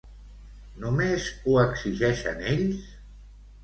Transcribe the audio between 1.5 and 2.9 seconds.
exigeixen ells?